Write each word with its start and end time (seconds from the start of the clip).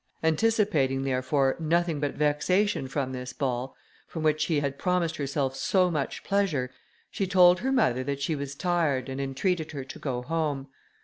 Anticipating, 0.23 1.03
therefore, 1.03 1.55
nothing 1.59 1.99
but 1.99 2.15
vexation 2.15 2.87
from 2.87 3.11
this 3.11 3.33
ball, 3.33 3.75
from 4.07 4.23
which 4.23 4.41
she 4.41 4.59
had 4.59 4.79
promised 4.79 5.17
herself 5.17 5.55
so 5.55 5.91
much 5.91 6.23
pleasure, 6.23 6.71
she 7.11 7.27
told 7.27 7.59
her 7.59 7.71
mother 7.71 8.03
that 8.03 8.19
she 8.19 8.35
was 8.35 8.55
tired, 8.55 9.09
and 9.09 9.21
entreated 9.21 9.73
her 9.73 9.83
to 9.83 9.99
go 9.99 10.23
home. 10.23 10.69